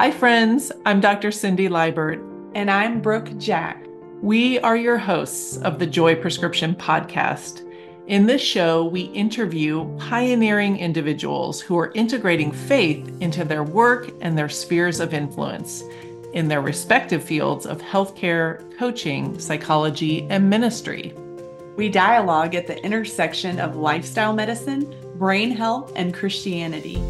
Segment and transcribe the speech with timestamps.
[0.00, 0.72] Hi, friends.
[0.86, 1.30] I'm Dr.
[1.30, 2.20] Cindy Libert.
[2.54, 3.84] And I'm Brooke Jack.
[4.22, 7.70] We are your hosts of the Joy Prescription podcast.
[8.06, 14.38] In this show, we interview pioneering individuals who are integrating faith into their work and
[14.38, 15.82] their spheres of influence
[16.32, 21.12] in their respective fields of healthcare, coaching, psychology, and ministry.
[21.76, 27.02] We dialogue at the intersection of lifestyle medicine, brain health, and Christianity.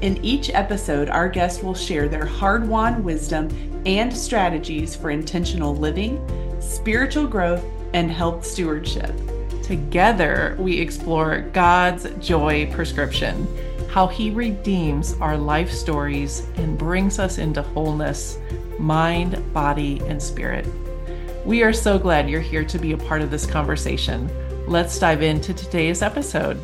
[0.00, 3.48] In each episode, our guest will share their hard won wisdom
[3.84, 6.20] and strategies for intentional living,
[6.60, 9.12] spiritual growth, and health stewardship.
[9.64, 13.48] Together, we explore God's joy prescription,
[13.90, 18.38] how He redeems our life stories and brings us into wholeness,
[18.78, 20.64] mind, body, and spirit.
[21.44, 24.30] We are so glad you're here to be a part of this conversation.
[24.68, 26.60] Let's dive into today's episode.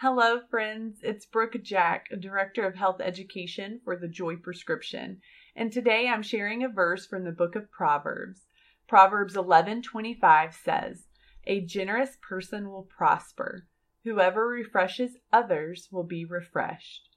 [0.00, 0.98] Hello, friends.
[1.02, 5.22] It's Brooke Jack, Director of Health Education for the Joy Prescription,
[5.56, 8.42] and today I'm sharing a verse from the book of Proverbs.
[8.86, 11.08] Proverbs 11:25 says,
[11.46, 13.68] "A generous person will prosper.
[14.04, 17.16] Whoever refreshes others will be refreshed."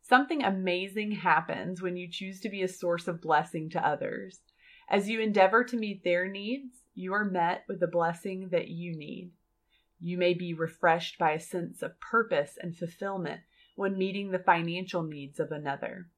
[0.00, 4.40] Something amazing happens when you choose to be a source of blessing to others.
[4.88, 8.96] As you endeavor to meet their needs, you are met with the blessing that you
[8.96, 9.32] need.
[10.00, 13.40] You may be refreshed by a sense of purpose and fulfillment
[13.74, 16.08] when meeting the financial needs of another.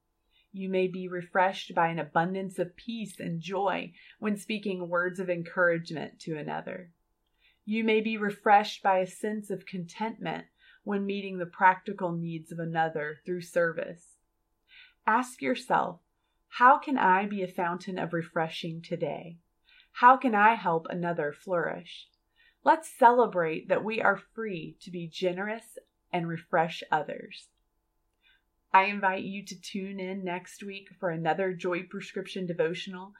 [0.53, 5.31] You may be refreshed by an abundance of peace and joy when speaking words of
[5.31, 6.91] encouragement to another.
[7.64, 10.47] You may be refreshed by a sense of contentment
[10.83, 14.17] when meeting the practical needs of another through service.
[15.06, 16.01] Ask yourself,
[16.48, 19.39] how can I be a fountain of refreshing today?
[19.92, 22.08] How can I help another flourish?
[22.62, 25.78] Let's celebrate that we are free to be generous
[26.12, 27.48] and refresh others.
[28.72, 33.14] I invite you to tune in next week for another Joy Prescription devotional,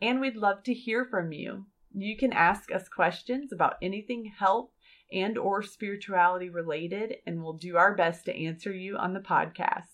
[0.00, 1.66] and we'd love to hear from you.
[1.92, 4.70] You can ask us questions about anything health
[5.12, 9.84] and or spirituality related, and we'll do our best to answer you on the podcast.